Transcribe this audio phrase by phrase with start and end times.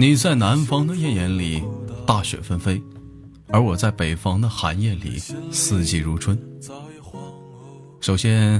[0.00, 1.62] 你在南方的艳阳里，
[2.06, 2.80] 大雪纷飞；
[3.48, 5.18] 而我在北方的寒夜里，
[5.52, 6.38] 四季如春。
[8.00, 8.58] 首先，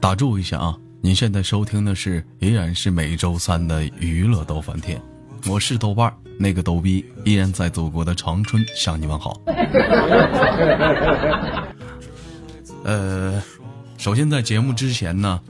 [0.00, 0.78] 打住一下啊！
[1.00, 5.02] 您现在收听的是依然是每周三的娱乐逗翻天，
[5.48, 9.36] 我是豆瓣那个逗逼，依然在祖国的长春向你们好。
[12.84, 13.42] 呃，
[13.96, 15.40] 首先在节目之前呢，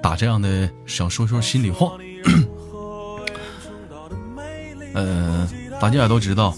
[0.00, 1.92] 打这样的想说说心里话。
[5.04, 5.48] 呃，
[5.80, 6.54] 大家也都知道，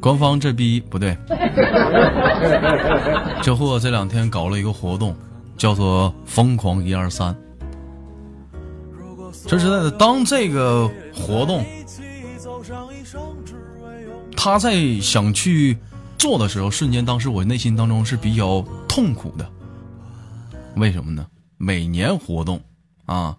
[0.00, 1.16] 官方这逼不对。
[3.42, 5.14] 这货这两天搞了一个活动，
[5.56, 7.36] 叫做“疯狂一二三”。
[9.46, 11.64] 说实在的，当这个活动
[14.36, 15.76] 他在想去
[16.16, 19.44] 做的时候，瞬间当时我内心当中是比较痛苦的。
[20.76, 21.26] 为什么呢？
[21.58, 22.60] 每年活动
[23.06, 23.36] 啊。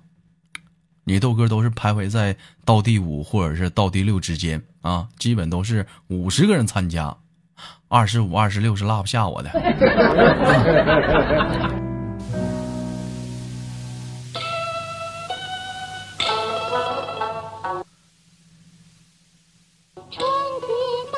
[1.06, 7.18] 你豆哥都是徘徊在倒第五或者是倒第六之间啊，基本都是五十个人参加，
[7.90, 9.50] 二十五、二十六是拉不下我的。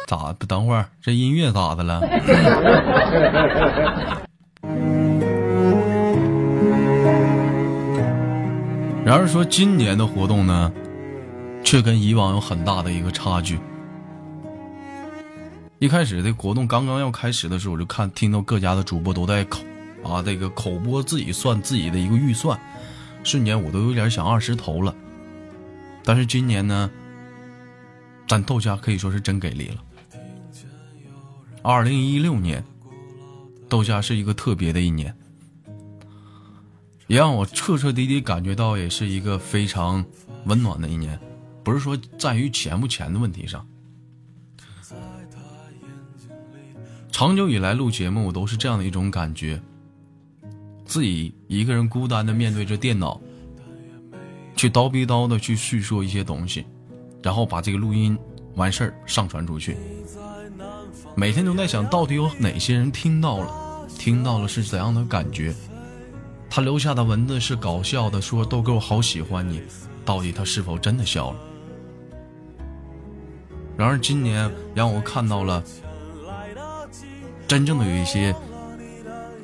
[0.07, 0.33] 咋？
[0.47, 1.99] 等会儿这音乐咋的了？
[9.05, 10.73] 然而说今年的活动呢，
[11.63, 13.59] 却跟以往有很大的一个差距。
[15.77, 19.61] 一开始这活动刚刚要开始的时候，我就看听到各家的主播都在口
[20.03, 22.59] 啊，这个口播自己算自己的一个预算，
[23.23, 24.95] 瞬间我都有点想二十投了。
[26.03, 26.89] 但是今年呢，
[28.27, 29.75] 咱豆家可以说是真给力了。
[31.61, 32.63] 二零一六年，
[33.69, 35.15] 豆家是一个特别的一年。
[37.07, 40.03] 也让我彻彻底底感觉到，也是一个非常
[40.45, 41.19] 温暖的一年，
[41.63, 43.65] 不是说在于钱不钱的问题上。
[47.11, 49.61] 长久以来录节目，我都是这样的一种感觉：
[50.83, 53.21] 自己一个人孤单的面对着电脑，
[54.55, 56.65] 去叨逼叨的去叙述一些东西，
[57.21, 58.17] 然后把这个录音
[58.55, 59.77] 完事儿上传出去。
[61.15, 65.55] 每天都在想到底有哪些人听到了，听到了是怎样的感觉。
[66.55, 69.61] 他留下的文字是搞笑的，说豆哥我好喜欢你，
[70.05, 71.39] 到底他是否真的笑了？
[73.75, 75.61] 然而今年让我看到了
[77.45, 78.33] 真正的有一些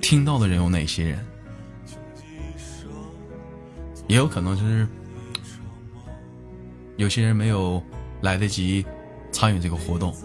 [0.01, 1.27] 听到的人有哪些人，
[4.07, 4.87] 也有可能就是
[6.95, 7.83] 有些人没有
[8.21, 8.85] 来得及
[9.33, 10.15] 参与这个活动。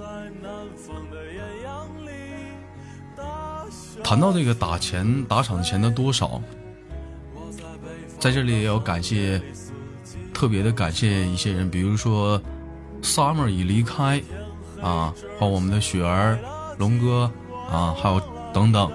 [4.04, 6.40] 谈到这个打钱打赏钱的多少？
[8.26, 9.40] 在这里也要感谢，
[10.34, 12.42] 特别的感谢一些人，比如说
[13.00, 14.20] ，summer 已离开，
[14.82, 16.36] 啊，还有我们的雪儿、
[16.76, 17.30] 龙哥，
[17.70, 18.20] 啊，还有
[18.52, 18.90] 等等。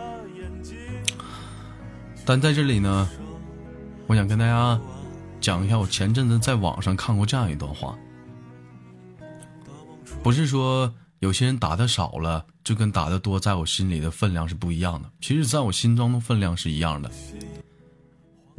[2.25, 3.09] 但在这里呢，
[4.05, 4.77] 我想跟大家
[5.39, 7.97] 讲一下，我前阵子在网上看过这样一段话，
[10.21, 15.09] 不是说有些人打的少了，就跟打的多，在我心里的分量是不一样的。
[15.21, 17.09] 其实，在我心中的分量是一样的。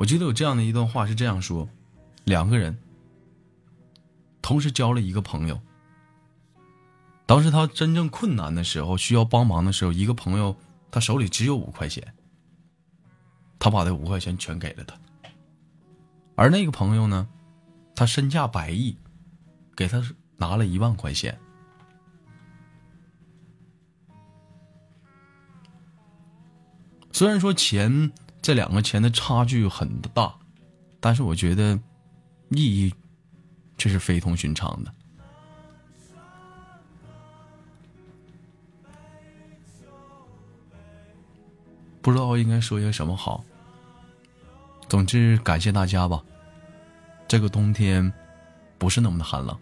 [0.03, 1.69] 我记得有这样的一段话是这样说：
[2.25, 2.77] 两个人
[4.43, 5.61] 同时交了一个朋友，
[7.25, 10.57] 当时他真正困难的时候需要帮忙的时候，一个朋友
[10.91, 12.15] 他手里只有五块钱，
[13.61, 14.97] 他把这五块钱全给了他；
[16.35, 17.29] 而那个朋友呢，
[17.95, 18.97] 他身价百亿，
[19.77, 20.03] 给他
[20.37, 21.39] 拿了一万块钱。
[27.13, 28.11] 虽然说钱。
[28.43, 30.35] 这两个钱的差距很大，
[30.99, 31.79] 但是我觉得
[32.51, 32.93] 意义
[33.79, 34.93] 却是非同寻常的。
[42.03, 43.45] 不知道应该说些什么好。
[44.89, 46.21] 总之，感谢大家吧。
[47.29, 48.13] 这个冬天
[48.77, 49.57] 不是那么的寒冷。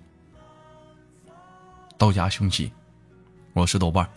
[1.98, 2.72] 道家兄起，
[3.52, 4.10] 我是豆瓣儿。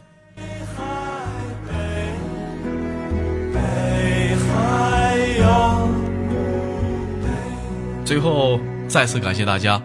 [8.13, 9.81] 最后再次感谢大家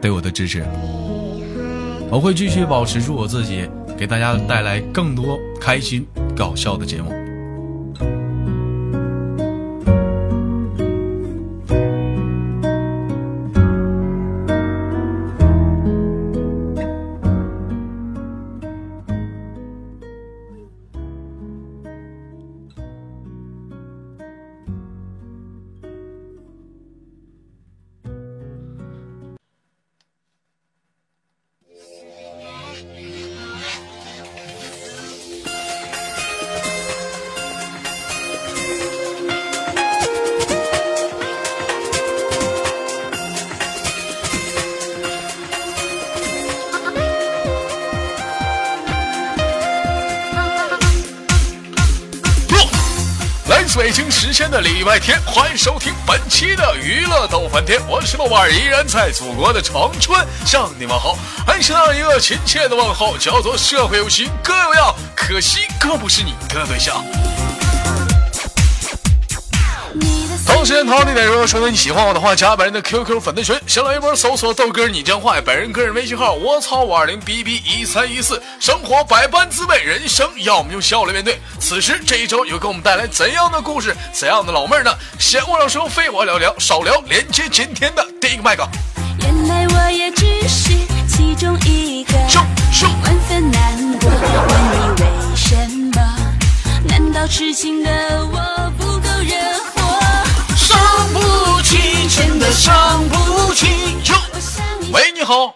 [0.00, 0.64] 对我的支持，
[2.08, 3.68] 我会继续保持住我自己，
[3.98, 6.06] 给大家带来更多开心
[6.36, 7.21] 搞笑的节目。
[54.32, 67.04] 自北京时间的礼拜天，欢迎收听本期的娱乐逗翻天，我是豆瓣儿，依然在祖国的长春向你们好，还是那一个亲切的问候，叫做社会有情哥有样，可惜哥不是你的对象。
[70.64, 81.40] 时间同样地点，如果说你喜欢我的话，加本人的 QQ 粉丝群，先来一波搜索豆哥你真坏，本人个人微信号我操五二零 B B 一三一四，生活百般滋味，人生要我们用笑来面对。
[81.58, 84.92] 此时这一周又给我们带来怎样的故事，怎样的老妹儿呢？
[85.18, 88.64] 闲话少说，废话聊聊，少聊，连接今天的第一个麦克。
[89.20, 90.70] 原来我也只是
[91.08, 92.14] 其中一个，
[93.02, 94.08] 万分难过。
[94.08, 94.20] 问
[94.70, 95.56] 你为什
[95.92, 96.00] 么？
[96.86, 97.90] 难道痴情的
[98.26, 98.91] 我不
[102.12, 103.66] 起，真的伤不起。
[104.92, 105.46] 喂，你好，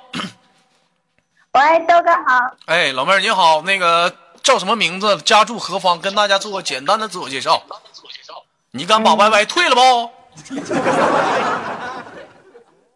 [1.53, 5.19] 喂，豆哥好，哎，老妹儿你好，那个叫什么名字？
[5.19, 6.01] 家住何方？
[6.01, 7.63] 跟大家做个简单的自我介绍。
[8.71, 10.11] 你敢把 YY 退了不？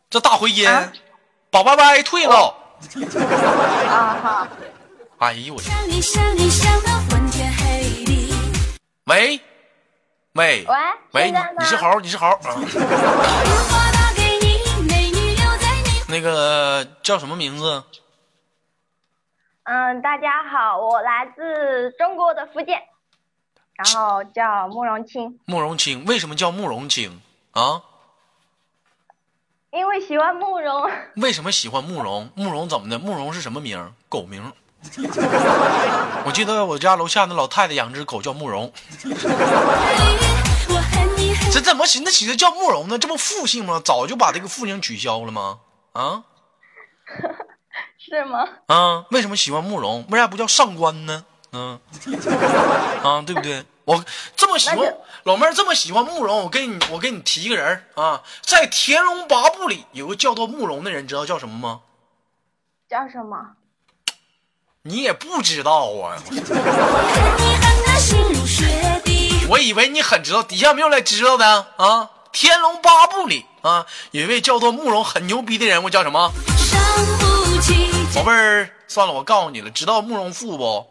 [0.08, 0.90] 这大回音，啊
[1.50, 2.54] 把 YY 退了。
[3.88, 4.48] 啊哈，
[5.18, 5.70] 哎呦我去！
[9.04, 9.40] 喂，
[10.40, 10.74] 喂，喂
[11.12, 12.00] 喂，你是猴？
[12.00, 12.28] 你是猴？
[12.28, 12.40] 啊。
[16.08, 17.84] 那个叫什么名字？
[19.64, 22.80] 嗯，大家好，我来自中国的福建，
[23.74, 26.06] 然后叫慕容清，慕容清。
[26.06, 27.20] 为什么叫慕容清
[27.50, 27.82] 啊？
[29.72, 30.90] 因为喜欢慕容，
[31.20, 32.30] 为什么喜欢慕容？
[32.34, 32.98] 慕容怎么的？
[32.98, 33.94] 慕容是什么名？
[34.08, 34.52] 狗名儿。
[36.24, 38.72] 我记得我家楼下那老太太养只狗叫慕容，
[41.52, 42.98] 这怎么寻思起的叫慕容呢？
[42.98, 43.80] 这不复姓吗？
[43.84, 45.58] 早就把这个复姓取消了吗？
[45.92, 46.24] 啊
[47.98, 48.48] 是吗？
[48.66, 49.04] 啊！
[49.10, 50.06] 为什么喜欢慕容？
[50.08, 51.24] 为啥不叫上官呢？
[51.52, 51.78] 嗯
[53.04, 53.64] 啊，对不对？
[53.84, 54.04] 我
[54.36, 54.78] 这么喜欢
[55.24, 61.80] 老妹儿，这么喜欢慕容，我给你我给你提一个人儿啊，在《天龙八部》里有个叫做慕容的人，知道叫什么吗？
[62.88, 63.56] 叫什么？
[64.82, 66.16] 你也不知道啊！
[69.50, 71.46] 我以为你很知道，底下没有来知道的
[71.76, 72.02] 啊！
[72.32, 76.32] 《天龙八部》里啊，有一位叫做慕容很牛逼的人物，叫什么？
[76.56, 76.80] 伤
[77.18, 77.90] 不起。
[78.14, 80.88] 宝贝儿，算了，我告诉你了，知道慕容复不？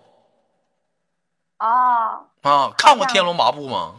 [1.57, 3.95] 哦，啊，看过《天龙八部》吗？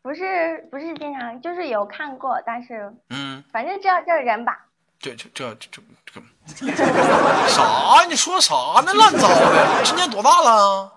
[0.00, 4.64] 不是不是经常，就是有看过，但是嗯，反正知道这个人吧。
[4.98, 6.22] 这这这这这这
[7.48, 8.04] 啥？
[8.08, 8.92] 你说啥呢？
[8.92, 9.82] 乱糟的！
[9.84, 10.92] 今年多大了？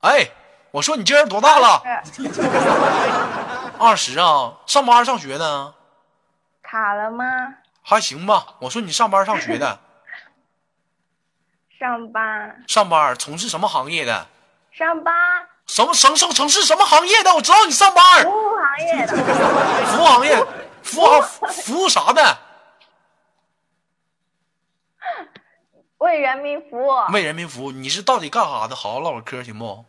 [0.00, 0.30] 哎，
[0.70, 1.82] 我说你今年多大了？
[3.78, 4.54] 二十啊？
[4.66, 5.74] 上班上学呢？
[6.62, 7.24] 卡了吗？
[7.82, 8.54] 还行吧。
[8.60, 9.78] 我说你上班上学的，
[11.78, 14.26] 上班上班从事什么行业的？
[14.72, 15.14] 上班，
[15.66, 17.34] 什么城城城市什么行业的？
[17.34, 19.16] 我知道你上班服务行业的，
[19.86, 20.36] 服务行业，
[20.86, 22.22] 服务行服务啥的？
[25.98, 26.90] 为人民服务。
[27.12, 27.72] 为人民服务。
[27.72, 28.76] 你是到底干啥的？
[28.76, 29.84] 好好唠会嗑行不？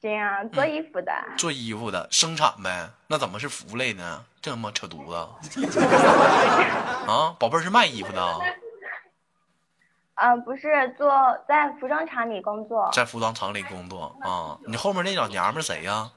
[0.00, 1.12] 行啊，做衣服的。
[1.36, 2.90] 做衣服的，生产呗。
[3.08, 4.24] 那怎么是服务类呢？
[4.40, 5.66] 这他妈扯犊子！
[7.10, 8.38] 啊，宝贝儿是卖衣服的啊，
[10.14, 11.10] 呃，不是做
[11.48, 14.56] 在服装厂里工作，在服装厂里工作啊。
[14.66, 16.10] 你后面那老娘们儿谁呀、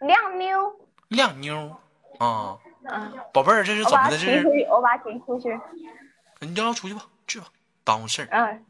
[0.00, 0.72] 靓妞。
[1.08, 1.76] 靓妞
[2.18, 4.18] 啊，嗯，宝贝儿这是怎么的？
[4.18, 5.58] 这是我把他请出去。
[6.40, 7.46] 你就要出去吧，去吧，
[7.84, 8.28] 耽误事儿。
[8.30, 8.64] 嗯，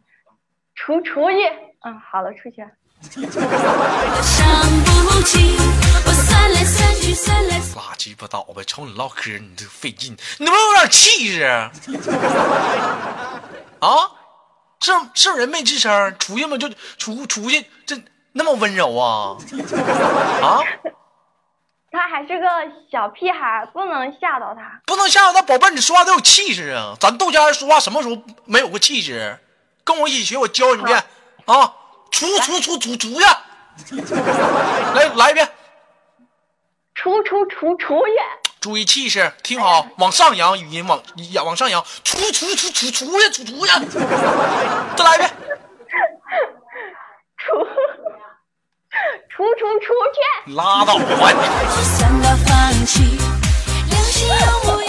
[0.74, 1.36] 出出去。
[1.80, 2.68] 嗯，好了，出去了。
[3.00, 4.42] 我伤
[4.84, 5.56] 不起，
[6.04, 8.60] 我算来算去算来算拉鸡巴倒吧！
[8.66, 11.70] 瞅你唠嗑，你这费劲，你能不能有点气势 啊？
[13.78, 13.88] 啊，
[14.80, 17.96] 是是人没吱声，出去嘛就出出去，这
[18.32, 19.36] 那么温柔啊？
[20.42, 20.58] 啊，
[21.98, 22.46] 他还是个
[22.92, 24.80] 小屁孩，不能吓到他。
[24.86, 26.94] 不能吓到他宝贝儿，你说话得有气势啊！
[27.00, 29.36] 咱豆家人说话什么时候没有过气势？
[29.82, 30.96] 跟我一起学，我教你一遍
[31.46, 31.74] 啊！
[32.12, 33.24] 出出出出出去！
[34.94, 35.50] 来来一遍，
[36.94, 38.12] 出出出出去，
[38.60, 41.02] 注意气势，听好，往上扬，语音往
[41.32, 43.72] 扬往上扬，出出出出出去，出出去！
[44.96, 45.30] 再来一遍，
[47.38, 47.56] 出
[49.28, 51.38] 出出出去，拉倒吧你！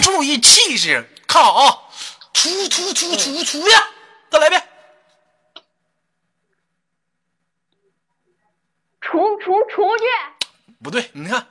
[0.02, 1.78] 注意气势，看好啊！
[2.32, 3.70] 出出出出出去！
[4.30, 4.62] 再来一遍，
[9.00, 10.04] 出出出去，
[10.82, 11.46] 不对，你看，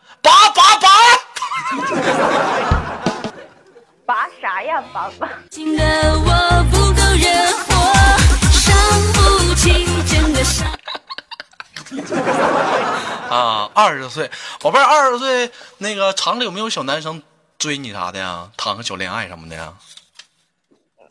[13.80, 17.24] 二十岁，宝贝儿，二十岁那个厂里有没有小男生
[17.58, 18.52] 追你啥的呀？
[18.58, 19.74] 谈个小恋爱什么的呀？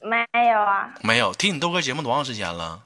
[0.03, 0.19] 没
[0.51, 2.83] 有啊，没有，听你豆哥节目多长时间了？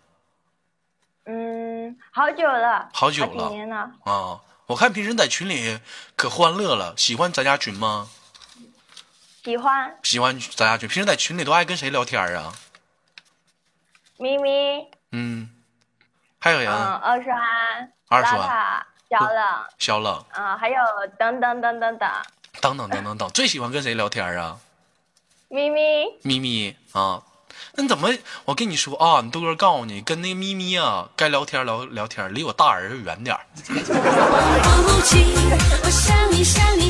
[1.24, 5.80] 嗯，好久了，好久了几年了，啊，我看平时在群里
[6.14, 8.08] 可欢乐了，喜欢咱家群吗？
[9.44, 12.52] 喜欢喜欢咱家群，平时在群里都爱跟谁聊天啊？
[14.16, 15.50] 咪咪，嗯，
[16.38, 19.44] 还有人、嗯，二川，二川拉塔，小冷，
[19.78, 20.76] 小冷，啊，还有
[21.18, 22.10] 等等等等等，
[22.62, 24.56] 等等等等等，最喜欢跟谁聊天啊？
[25.48, 27.20] 咪咪，咪咪啊，
[27.74, 28.08] 那你怎么？
[28.46, 33.44] 我跟你说啊，你豆哥告诉你，跟那个咪咪啊，该聊天聊聊天，离我大儿子远点儿。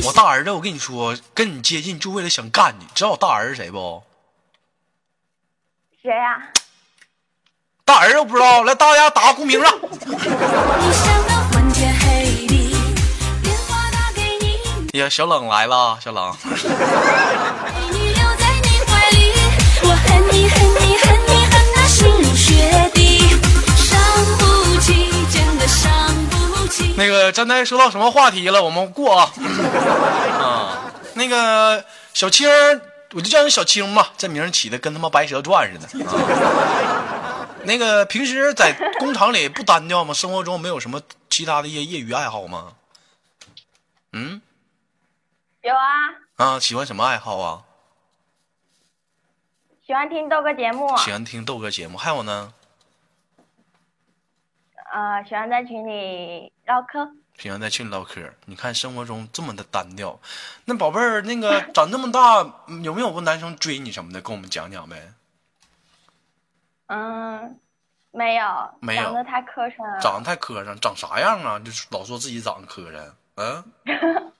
[0.05, 2.85] 我大儿子，我跟你说，跟你接近就为了想干你。
[2.95, 4.01] 知道我大儿子谁不？
[6.01, 6.41] 谁呀、
[7.83, 9.77] 大儿子我不知道，来大家打个公屏上。
[14.93, 14.99] 不
[24.79, 25.91] 起，真的伤
[26.29, 26.93] 不起。
[26.95, 28.61] 那个刚才说到什么话题了？
[28.61, 29.33] 我们过啊。
[30.39, 31.83] 啊，那个
[32.13, 32.47] 小青，
[33.13, 36.05] 我就叫你小青吧，这名起的跟他妈白蛇传似的。
[36.05, 40.13] 啊，那个平时在工厂里不单调吗？
[40.13, 42.73] 生活中没有什么其他的业业余爱好吗？
[44.15, 44.39] 嗯
[45.63, 45.87] 有啊，
[46.35, 47.63] 啊，喜欢什么爱好啊？
[49.87, 52.53] 喜欢听豆哥节目，喜欢听豆哥节目，还有呢？
[54.91, 57.09] 呃，喜欢在群里唠嗑。
[57.37, 58.21] 喜欢在群里唠嗑。
[58.45, 60.19] 你看生活中这么的单调，
[60.65, 64.19] 那宝贝儿，那个 长这么大，嗯有没有过男生追你什么的？
[64.21, 65.13] 跟我们讲讲呗。
[66.87, 67.57] 嗯，
[68.11, 68.45] 没有，
[68.81, 71.57] 没有长得太磕碜了，长得太磕碜，长啥样啊？
[71.59, 73.63] 就是老说自己长得磕碜，嗯，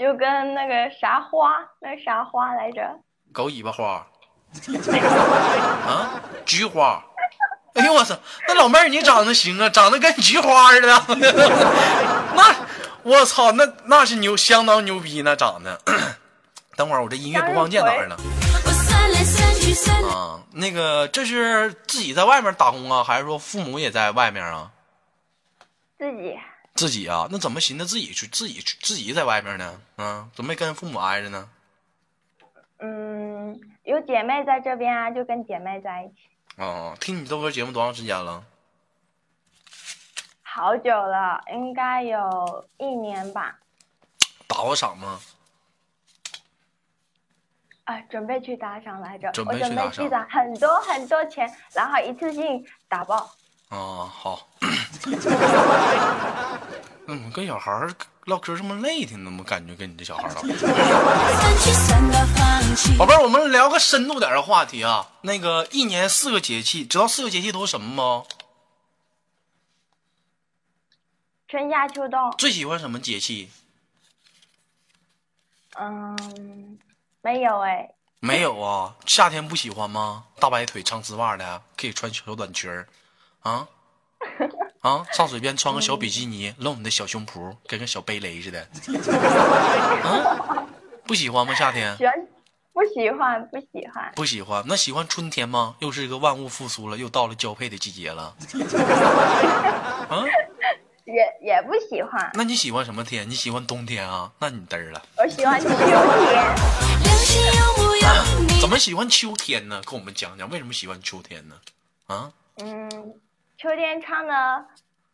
[0.00, 2.80] 就跟那个啥花，那啥花来着？
[3.34, 4.06] 狗尾巴花，
[5.86, 7.04] 啊，菊花。
[7.74, 8.16] 哎呦我操，
[8.48, 10.88] 那老妹儿你长得行啊，长得跟菊花似的。
[12.34, 12.56] 那
[13.02, 15.78] 我操，那那是牛，相当牛逼呢，长得。
[16.76, 18.16] 等会儿我这音乐播放键哪儿了？
[18.64, 20.08] 我算来算去算来。
[20.08, 24.70] 啊，那个这是自己在外面打工啊，还是说父母也在外面啊？
[25.98, 26.38] 自己
[26.74, 29.80] 自己啊，那怎么寻思自己去自己去自己在外面呢？
[29.96, 31.48] 啊，怎么没跟父母挨着呢？
[32.78, 36.14] 嗯，有姐妹在这边啊，就跟姐妹在一起。
[36.56, 38.42] 哦，听你豆哥节目多长时间了？
[40.42, 43.58] 好久了，应该有一年吧。
[44.46, 45.20] 打过赏吗？
[47.84, 53.30] 啊，准备去打赏来着，准我准备备去打很多很多钱，然后一次性打爆。
[53.68, 54.48] 哦，好。
[57.10, 57.92] 怎么跟小孩儿
[58.24, 59.22] 唠嗑这么累挺？
[59.24, 60.42] 怎么感觉跟你这小孩唠。
[62.96, 65.10] 宝贝儿，我们聊个深度点的话题啊。
[65.22, 68.24] 那个一年四个节气，知道四个节气都是什么吗？
[71.48, 73.50] 春夏秋冬，最喜欢什么节气？
[75.76, 76.78] 嗯，
[77.22, 80.26] 没有哎，没有啊，夏天不喜欢吗？
[80.38, 82.86] 大白腿长丝袜的，可以穿小短裙儿，
[83.40, 83.66] 啊
[84.80, 88.60] 啊，上水边穿个小比基尼，露你的小胸脯，跟个小贝雷似的。
[90.02, 90.66] 啊，
[91.06, 91.54] 不喜欢吗？
[91.54, 92.14] 夏天喜欢
[92.72, 95.76] 不喜欢不喜欢，不喜欢，那喜欢春天吗？
[95.80, 98.34] 又是一个万物复苏了，又到了交配的季节了。
[100.08, 100.24] 啊，
[101.04, 101.14] 也
[101.46, 103.28] 也不喜欢，那你喜欢什么天？
[103.28, 104.32] 你喜欢冬天啊？
[104.38, 105.02] 那你嘚儿了。
[105.18, 105.78] 我喜欢秋天。
[108.60, 109.82] 怎么喜欢秋天呢？
[109.84, 111.56] 跟我们讲讲为什么喜欢秋天呢？
[112.06, 113.14] 啊，嗯，
[113.60, 114.66] 秋天穿的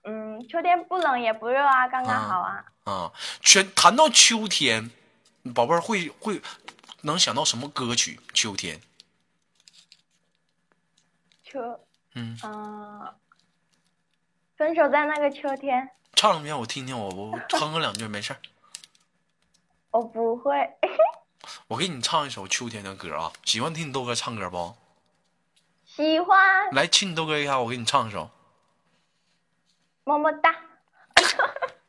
[0.05, 2.65] 嗯，秋天不冷也不热啊，刚刚啊好啊。
[2.85, 4.89] 啊，全谈到秋天，
[5.53, 6.41] 宝贝儿会会
[7.01, 8.21] 能想到什么歌曲？
[8.33, 8.81] 秋天，
[11.43, 11.59] 秋，
[12.15, 13.15] 嗯，嗯、
[14.57, 18.39] 分手在那个秋天，唱两遍我听听，我我 哼个两句没事儿。
[19.91, 20.55] 我不会。
[21.67, 24.77] 我给你唱一首秋天的歌啊，喜欢听你豆哥唱歌不？
[25.85, 28.31] 喜欢，来亲你豆哥一下，我给你唱一首。
[30.07, 30.55] 么么哒。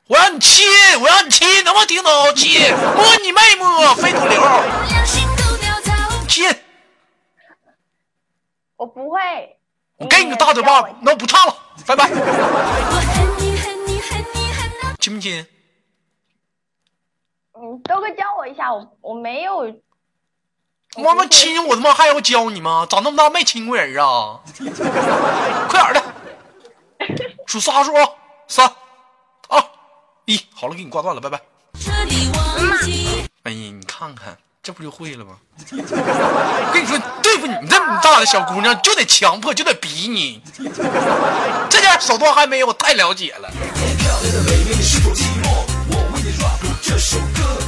[0.08, 0.66] 我让你亲，
[1.00, 2.36] 我让你亲，能不能听懂？
[2.36, 2.60] 亲，
[2.96, 4.42] 摸你妹摸，非主流。
[6.28, 6.50] 亲，
[8.76, 9.20] 我不会。
[9.98, 11.56] 我给你个大嘴巴子，那我不唱了，
[11.86, 12.10] 拜拜。
[15.00, 15.46] 亲不亲？
[17.54, 19.58] 嗯，豆哥教我一下，我我没有。
[20.96, 22.88] 我妈妈亲我他妈还要教你吗？
[22.90, 24.40] 长那么大没亲过人啊！
[25.70, 26.04] 快点的，
[27.48, 28.08] 数仨数啊，
[28.48, 28.72] 三、
[29.48, 29.64] 二、
[30.26, 31.42] 一，好了，给你挂断了，拜拜。
[33.44, 35.40] 哎呀，你看看，这不就会了吗？
[35.72, 40.42] 我跟你说，对付你这么大的小姑娘，就得强迫，就得逼你。
[41.70, 43.50] 这点手段还没有，我太了解了。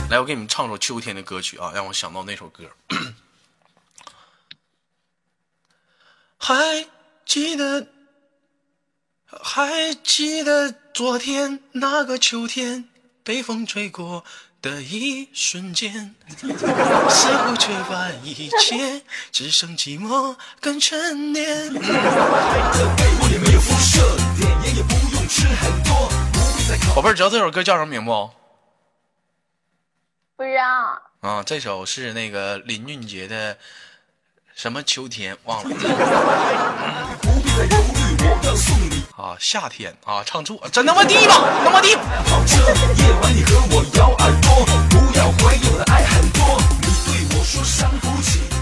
[0.10, 2.66] 来，我给你们唱首秋天的歌曲啊，让我想到那首歌。
[6.38, 6.86] 还
[7.26, 7.88] 记得，
[9.32, 12.90] 还记得昨天那个秋天，
[13.24, 14.24] 被风吹过
[14.60, 21.72] 的一瞬间， 似乎吹完一切，只剩寂寞跟沉淀。
[26.96, 28.32] 宝贝儿，知道这首歌叫什么名不？
[30.36, 31.00] 不知道。
[31.22, 33.58] 啊，这首是那个林俊杰的
[34.56, 35.76] 什么秋天忘了。
[39.18, 42.02] 啊，夏天啊，唱错，真他妈地吧，他妈地吧。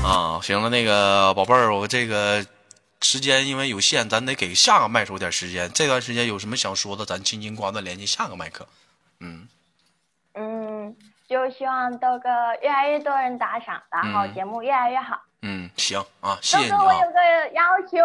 [0.04, 2.44] 啊，行了，那个宝贝儿，我这个
[3.02, 5.72] 时间因为有限，咱得给下个麦手点时间。
[5.74, 8.66] 这段时间有什么想说的，咱轻轻挂断连接下个麦克。
[9.20, 9.48] 嗯，
[10.34, 10.96] 嗯，
[11.30, 12.30] 就希望豆哥
[12.64, 15.22] 越来越多人打赏，然后嗯节目越来越好。
[15.44, 17.00] 嗯，行啊，谢豆哥，谢你啊我有。
[17.12, 17.20] 个
[17.54, 17.98] 要求，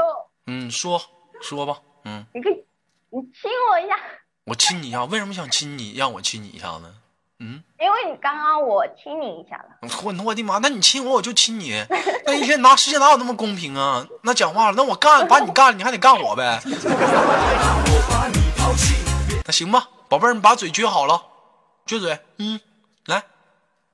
[0.46, 1.00] 嗯，说
[1.40, 1.78] 说吧。
[2.04, 2.64] 嗯，你可以，
[3.10, 3.96] 你亲我一下，
[4.44, 5.94] 我亲你一下，为什么想亲你？
[5.96, 6.94] 让我亲你一下呢？
[7.38, 9.64] 嗯，因为你刚刚我亲你一下了。
[10.04, 10.58] 我我的妈！
[10.58, 11.84] 那你亲我，我就亲你。
[12.24, 14.06] 那一天拿世界哪有那么公平啊？
[14.22, 16.60] 那讲话了，那我干 把你干了，你还得干我呗？
[19.44, 21.20] 那行吧，宝贝儿，你把嘴撅好了，
[21.84, 22.60] 撅嘴，嗯，
[23.06, 23.24] 来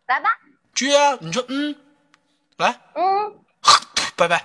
[0.07, 0.29] 来吧，
[0.75, 1.75] 撅啊，你说嗯，
[2.59, 3.33] 来，嗯，
[4.15, 4.45] 拜拜。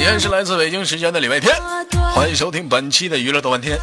[0.00, 1.54] 美女有依然是来自北京时间的礼拜天，
[2.14, 3.78] 欢迎收听本期的娱乐豆瓣天。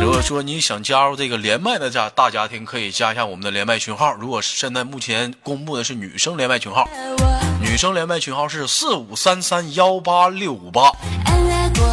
[0.00, 4.14] 如果说你想加入这个连麦的家大家庭，可以加一下我们的连麦群号。
[4.14, 7.39] 如果现在目前公布的是女生连麦群号，我，
[7.70, 10.90] 女生连麦群号是四五三三幺八六五八。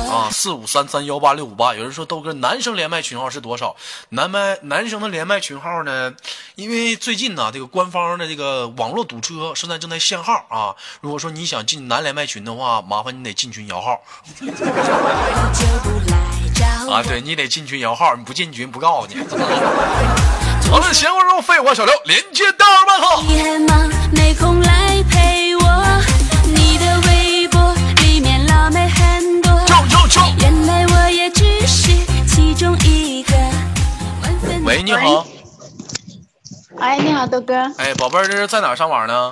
[0.10, 1.76] 啊，四五三三幺八六五八。
[1.76, 3.76] 有人说豆哥，男生连麦群号是多少？
[4.10, 6.12] 男麦男生的连麦群号呢？
[6.56, 10.74] 因为最近呢，这个官方的这个网络堵车现在正在限号啊。
[11.00, 14.02] 如果说你想进男连麦群的话，麻烦你得进群摇号
[16.90, 19.22] 啊，对你得进群摇号，你不进群不告诉你。
[20.72, 23.06] 好了，闲话少说，废话少聊，连接大二麦克。
[36.80, 39.32] 哎，你好，豆哥，哎，宝贝儿，这是在哪儿上网呢？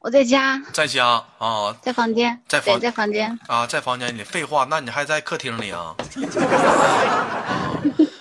[0.00, 3.38] 我在家，在家啊在房间，在房对，在房间。
[3.46, 4.22] 啊，在房间里。
[4.22, 5.96] 废话，那你还在客厅里啊？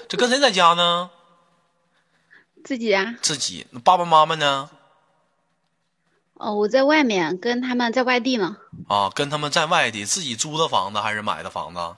[0.07, 1.09] 这跟谁在家呢？
[2.63, 3.67] 自己啊，自己。
[3.71, 4.69] 那爸爸妈妈呢？
[6.35, 8.55] 哦，我在外面跟他们在外地呢，
[8.87, 11.95] 啊，跟他们在外地，自己租的房子还是买的房子？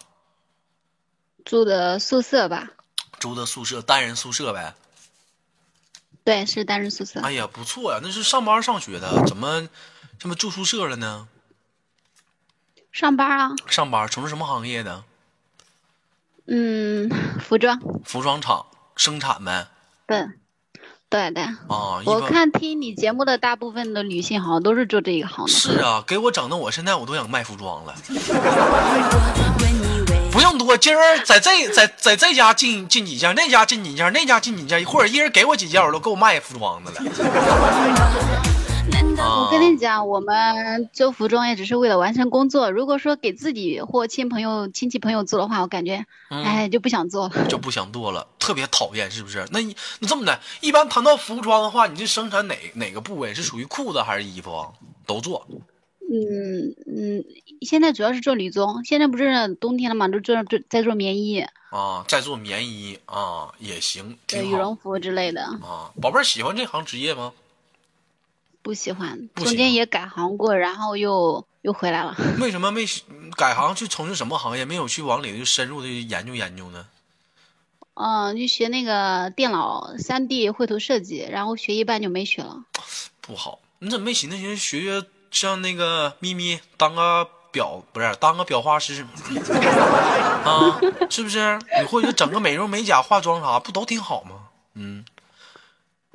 [1.45, 2.67] 住的宿舍吧？
[3.19, 4.73] 租的宿舍，单人宿舍呗。
[6.23, 7.19] 对，是单人宿舍。
[7.21, 9.67] 哎呀，不错呀，那是上班上学的，怎么
[10.19, 11.27] 这么住宿舍了呢？
[12.91, 15.03] 上班啊，上班从事什么行业的？
[16.47, 19.67] 嗯，服装，服装厂生产呗。
[20.07, 20.27] 对，
[21.07, 21.41] 对的。
[21.41, 22.01] 啊？
[22.05, 25.51] 我看听你节目的大部分的女性好像都是做这一行的。
[25.51, 27.95] 是啊，给我整的，我现在我都想卖服装了。
[30.39, 36.97] 不用多，今儿在这在在这家进进几件，那家进几件，那家进几件，或者一人给我几件，我都够卖服装的了。
[39.19, 42.71] 我跟你讲，我们做服装也只是为了完成工作。
[42.71, 47.45] 如果说给自己或亲朋友、亲戚朋友做的话，我感觉，嗯哎，就不想做了。
[47.49, 49.45] 就不想做了，特别讨厌，是不是？
[49.51, 54.69] 那你你这么的，一般谈到服装的话，你这生产哪哪个部位是属于裤子还是衣服啊？
[55.05, 55.45] 都做
[56.11, 57.23] 嗯嗯，
[57.61, 65.43] 现在主要是做女装，现在不是冬天了嘛，都做做在做棉衣、啊，在做棉衣啊也行，对羽绒服之类的。
[65.43, 65.91] 啊。
[66.01, 67.31] 宝贝儿喜欢这行职业吗？
[68.63, 72.15] 不喜欢，不喜欢中间也改行过，然后又又回来了。
[72.39, 72.85] 为 什么没
[73.37, 74.65] 改行去从事什么行业？
[74.65, 76.87] 没有去往里就深入的研究研究呢？
[77.93, 82.63] 嗯，就学那个电脑三 D 绘图设计，然后学一半就没学了。
[83.21, 89.05] 不好，你怎么没寻思寻思学学像那个咪咪当个表不是当个裱花师
[90.45, 90.79] 啊？
[91.09, 91.59] 是不是？
[91.79, 94.49] 你或者整个美容美甲、化妆啥，不都挺好吗？
[94.75, 95.03] 嗯，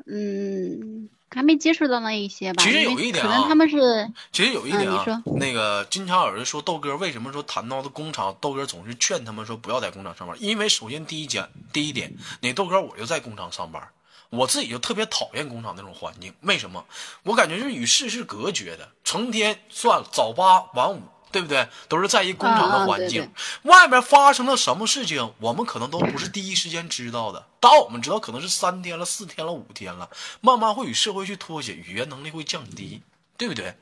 [0.06, 2.62] 嗯，还没接触到那一些吧。
[2.62, 13.82] 其实有一点啊可能他们是其实有一点啊，嗯那个经常有人说豆哥为什么说谈到的工厂，豆哥总是劝他们说不要在工厂上班，因为首先第一点，第一点，那豆哥我就在工厂上班，
[14.30, 16.84] 我自己就特别讨厌工厂那种环境，为什么？
[17.22, 21.02] 我感觉是与世是隔绝的，成天算了早八晚五。
[21.34, 21.68] 对不对？
[21.88, 23.26] 都是在一工厂的环境，对
[23.64, 27.44] 对外面发生了什么事情，我们可能都不是第一时间知道的。
[27.58, 30.08] 当我们知道可能是三天了、四天了、五天了，
[30.40, 33.02] 慢慢会与社会去脱节，语言能力会降低，
[33.36, 33.74] 对不对？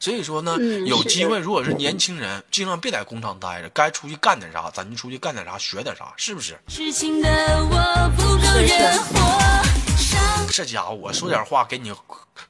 [0.00, 6.58] 所以说呢，嗯有机会，如果是年轻人，尽量别在工厂待着，该出去干点啥，咱就出去干点啥，学点啥，是不是？
[6.68, 7.28] 痴情的
[7.70, 11.92] 我不够人活，这家伙，我说点话给你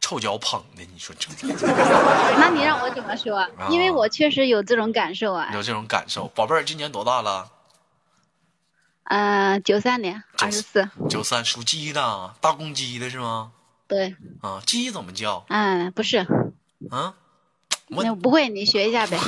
[0.01, 1.29] 臭脚捧的，你说这
[2.37, 3.47] 那你让我怎么说？
[3.71, 5.51] 因为我确实有这种感受啊。
[5.55, 6.27] 有这种感受。
[6.35, 7.51] 宝贝儿，今年多大了？
[9.05, 13.53] 嗯，九三年，二十四，九三，属鸡的，大公鸡的是吗？
[13.87, 15.45] 对，啊，鸡怎么叫？
[15.49, 16.27] 嗯，不是，
[16.91, 17.15] 啊，
[17.91, 19.19] 我那不会，你学一下呗。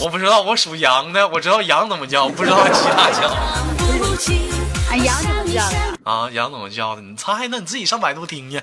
[0.00, 3.28] 我 不知道，我属羊的，我知道羊怎么叫，不知道其他叫。
[3.28, 5.76] 啊，羊怎么叫的？
[6.04, 7.02] 啊，羊怎么叫的？
[7.02, 7.58] 你猜呢？
[7.60, 8.60] 你自己上百度听去。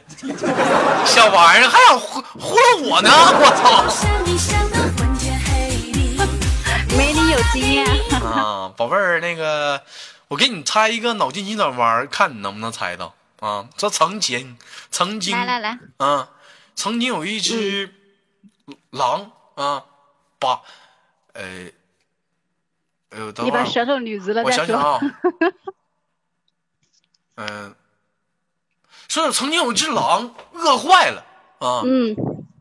[1.05, 3.09] 小玩意儿还想糊糊弄我呢！
[3.11, 3.83] 我操！
[6.97, 7.85] 没你有经验。
[8.21, 9.81] 啊，宝贝儿，那个，
[10.27, 13.67] 我给你猜一个脑筋急转弯，看你能不能猜到啊？
[13.75, 14.57] 这曾经，
[14.91, 16.29] 曾经，来来来，啊，
[16.75, 17.93] 曾经有一只
[18.91, 19.83] 狼啊，
[20.39, 20.61] 把，
[21.33, 21.71] 呃，
[23.09, 24.51] 呃，等会儿你把舌头捋直了我。
[24.51, 24.99] 想想啊，
[27.35, 27.75] 嗯、
[29.09, 29.31] 说。
[29.31, 31.25] 曾经有一只狼饿坏了
[31.59, 32.15] 啊，嗯，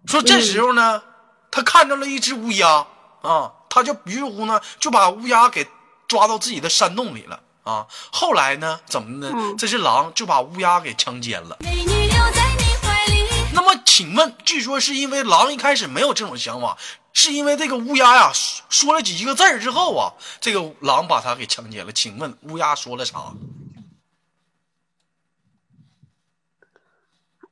[0.07, 1.03] 说这时候呢，
[1.51, 2.87] 他看到了一只乌鸦
[3.21, 5.69] 啊，他就于是乎呢就把乌鸦给
[6.09, 7.87] 抓到自己的山洞里了啊。
[8.11, 9.31] 后来呢，怎么呢？
[9.35, 11.57] 嗯这只狼就把乌鸦给强奸了。
[11.61, 13.25] 美女留在你怀里。
[13.53, 16.79] 那么，请问，据说是因为狼一开始没有这种想法，
[17.13, 21.93] 是因为这个乌鸦呀说说了几个字儿之后啊，这个狼把他给强奸了。
[21.93, 23.33] 请问乌鸦说了啥？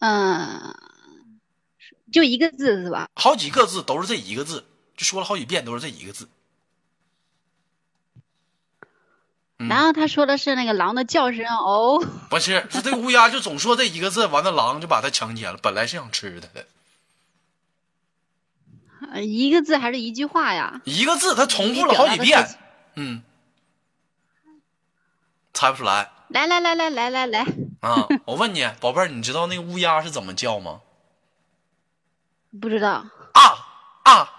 [0.00, 0.74] 嗯，
[2.12, 3.08] 就一个字是吧？
[3.14, 4.64] 好几个字都是这一个字，
[4.96, 6.28] 就说了好几遍都是这一个字。
[9.58, 12.00] 然后他说的是那个狼的叫声哦。
[12.30, 16.46] 不是是这个乌鸦就总说这一个字完了狼就把他强奸了本来是想吃他
[19.14, 20.80] 的一个字还是一句话呀？
[20.84, 22.48] 一个字他重复了好几遍
[22.94, 23.22] 嗯。
[25.52, 26.10] 猜不出来。
[26.28, 27.26] 来来来来来来。
[27.26, 27.46] 来
[27.80, 30.80] 啊我问你宝贝你知道那个乌鸦是怎么叫吗？
[32.60, 32.90] 不知道。
[32.90, 33.42] 啊
[34.04, 34.12] 啊。
[34.12, 34.30] 啊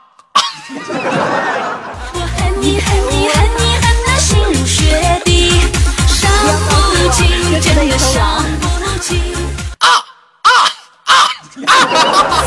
[2.13, 4.99] 我恨你恨你恨你恨的心如血
[6.51, 9.35] 不尽，真的伤不尽。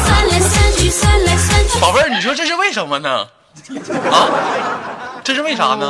[0.04, 3.26] 算来算去，算来算去，宝贝儿，你说这是为什么呢？
[4.10, 4.28] 啊，
[5.22, 5.86] 这是为啥呢？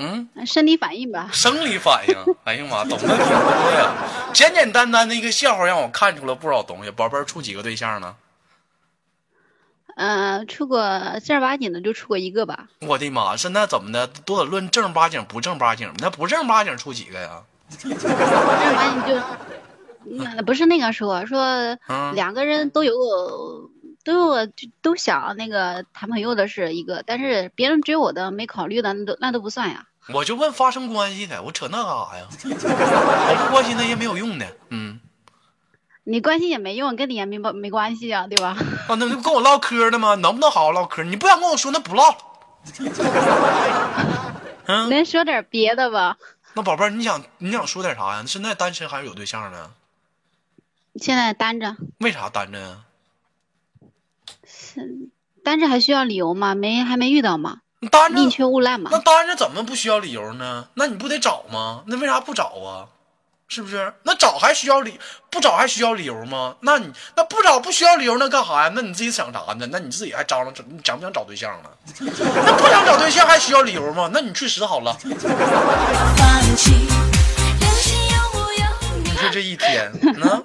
[0.00, 1.28] 嗯，生理反应吧。
[1.32, 2.14] 生理反应。
[2.44, 3.92] 哎呀妈，懂得挺多呀！
[4.32, 6.90] 简简单单的一个笑话让我看出了不少东西。
[6.90, 8.14] 宝贝儿处几个对象呢？
[9.98, 10.80] 嗯、出过
[11.24, 12.68] 正儿八经的就出过一个吧。
[12.80, 13.36] 我的妈！
[13.36, 17.42] 现在怎么的都得论正儿八经不正儿八经，那不正儿八经处几个呀？
[17.76, 19.20] 正儿八经就，
[20.24, 21.42] 那不是那个说说
[21.88, 22.94] 嗯两个人都有
[24.04, 24.48] 都有
[24.80, 29.84] 都想那个谈朋友的是一个，但是别人追我的没考虑的那都那都不算呀。
[30.14, 32.26] 我就问发生关系的，我扯那干啥呀？
[32.48, 34.46] 我不关心那些没有用的。
[34.70, 34.87] 嗯，
[36.10, 38.56] 你关心也没用，跟你也没没关系啊，对吧？
[38.88, 40.14] 啊，那不跟我唠嗑呢吗？
[40.14, 41.04] 能不能好好唠嗑？
[41.04, 42.16] 你不想跟我说，那不唠。
[44.64, 46.16] 嗯，能说点别的吧？
[46.54, 48.24] 那宝贝儿，你想你想说点啥呀？
[48.26, 49.70] 现在单身还是有对象呢？
[50.96, 52.78] 现在单着，为啥单着呀？
[55.44, 56.54] 单着还需要理由吗？
[56.54, 57.58] 没还没遇到吗？
[57.80, 58.98] 你单着宁缺毋滥嘛那。
[58.98, 60.68] 单着怎么不需要理由呢？
[60.72, 61.84] 那你不得找吗？
[61.86, 62.88] 那为啥不找啊？
[63.48, 63.92] 是不是？
[64.02, 66.56] 那找还需要理，不找还需要理由吗？
[66.60, 68.72] 那你那不找不需要理由，那干啥呀？
[68.74, 69.66] 那你自己想啥呢？
[69.72, 71.70] 那你自己还张罗，你想不想找对象呢？
[71.98, 74.10] 那不想找对象还需要理由吗？
[74.12, 74.96] 那你去死好了。
[75.02, 75.10] 你
[79.02, 79.16] 你。
[79.16, 80.44] 说这一天，呢？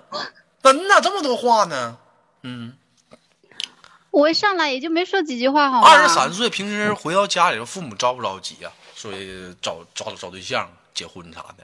[0.63, 1.97] 那你咋这么多话呢？
[2.41, 2.73] 嗯，
[4.09, 5.87] 我一上来也就没说几句话，好吗？
[5.87, 9.11] 二十三岁，平时回到家里，父母着不着急呀、说
[9.61, 11.63] 找找找对象、结婚啥的，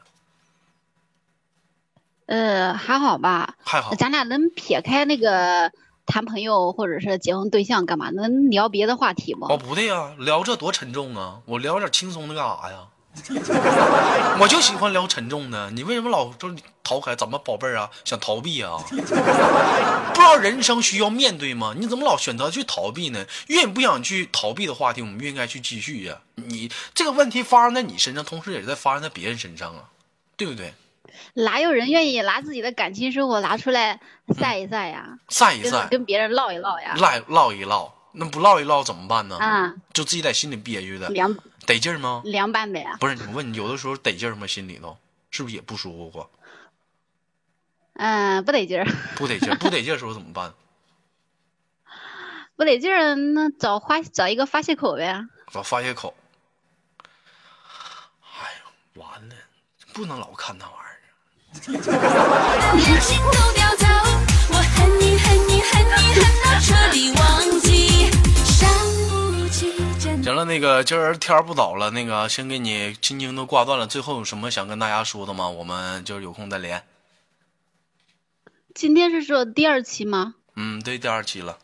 [2.29, 3.55] 呃，还好吧。
[3.63, 3.95] 还好。
[3.95, 5.71] 咱俩能撇开那个
[6.05, 8.11] 谈朋友或者是结婚对象干嘛？
[8.11, 9.47] 能聊别的话题不？
[9.47, 11.39] 哦，不对呀、聊这多沉重啊！
[11.45, 12.85] 我聊点轻松的干啥呀？
[14.39, 17.15] 我就喜欢聊沉重的，你为什么老就逃开？
[17.15, 17.89] 怎么宝贝儿啊？
[18.05, 18.77] 想逃避啊？
[18.85, 21.73] 不知道人生需要面对吗？
[21.75, 23.25] 你怎么老选择去逃避呢？
[23.47, 29.85] 越不想去逃避的话题，我们越应该去继续呀、你这个问题发生在你身上，同时也在发生在别人身上啊，
[30.37, 30.75] 对不对？
[31.33, 33.99] 哪有人愿意拿自己的感情生活拿出来
[34.37, 35.17] 晒一晒呀？
[35.27, 36.95] 跟晒一晒，跟别人唠一唠呀？
[36.97, 39.37] 唠唠一唠，那不唠一唠怎么办呢？
[39.37, 42.21] 啊，就自己在心里憋屈的，凉得劲儿吗？
[42.25, 42.97] 凉拌的呀。
[42.99, 44.47] 不是，我问你，有的时候得劲儿吗？
[44.47, 44.97] 心里头
[45.31, 46.29] 是不是也不舒服过？
[47.95, 48.85] 嗯，不得劲儿，
[49.17, 50.53] 不得劲儿，不得劲儿的时候怎么办？
[52.55, 55.25] 不得劲儿，那找发找一个发泄口呗。
[55.51, 56.15] 找发泄口。
[58.41, 58.61] 哎呀，
[58.95, 59.35] 完了，
[59.93, 60.78] 不能老看那玩意儿。
[70.21, 73.87] 行了，那个今儿天不早了，那个先给你轻轻的挂断了。
[73.87, 75.49] 最后有什么想跟大家说的吗？
[75.49, 76.83] 我们就是有空再连。
[78.75, 80.35] 今天是说第二期吗？
[80.55, 81.57] 嗯，对，第二期了。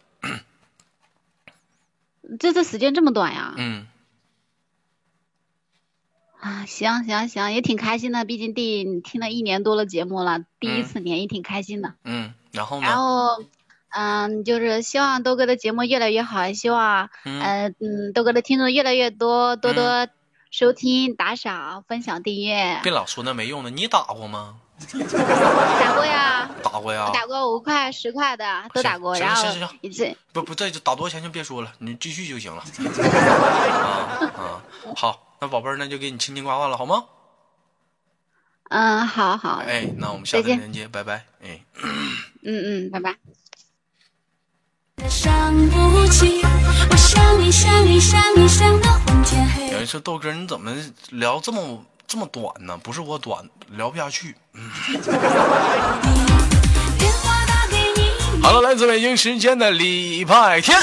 [2.40, 3.54] 这次时间这么短呀？
[3.58, 3.86] 嗯，
[6.46, 11.96] 啊，行行行，也挺开心的，毕竟第听了一年多了节目了，第一次连也挺开心的。
[12.04, 12.86] 嗯，然后呢？
[12.86, 13.44] 然后，
[13.90, 20.08] 嗯，就是希望豆哥的节目越来越好，希望，嗯呃，嗯，豆哥的听众越来越多，多多
[20.52, 22.80] 收听、打赏、分享、订阅。
[22.84, 24.58] 别老说那没用的，你打过吗？
[24.86, 27.10] 打过呀， 打过呀？
[27.12, 32.62] 打过五块、十块的都打过，然后行行行次，不不，这打多少钱就别说了，你继续就行了。
[33.82, 34.62] 啊啊，
[34.96, 37.04] 好，那宝贝儿，那就给你亲亲挂挂了，好吗？
[38.70, 41.26] 嗯，好好，哎，那我们下次连接，拜拜。
[41.44, 41.64] 哎，
[42.44, 43.16] 嗯嗯，拜拜。
[45.08, 46.42] 伤不起，
[46.90, 50.74] 我想你想你想你想到昏天黑有人说豆哥你怎么
[51.10, 52.76] 聊这么这么短呢？
[52.78, 54.36] 不是我短，聊不下去。
[56.98, 60.76] 电话打给你，好了，来自北京时间的礼拜天。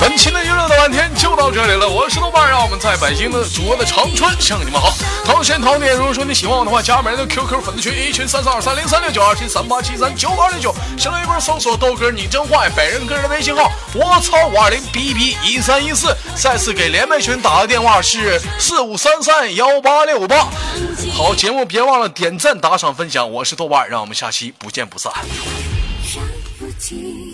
[0.00, 4.92] 本期的娱乐的半天就到这里了，我是豆瓣，让我们在北京的祖国的长春向你们好。
[5.24, 20.48] 同时，同点，如果说你喜欢我的话，加本人的 QQ 粉丝群一群三三二三零三六九二七三八七三九二六九，新浪微博搜索豆哥你真坏，本人个人的微信号我操五二零 B B 一三一四，再次给连麦群打个电话是四五三三幺八六八。
[21.12, 25.12] 好，节目别忘了点赞、打赏、分享，我是豆瓣，让我们下期不见不散。
[26.02, 26.22] 伤
[26.58, 27.33] 不起。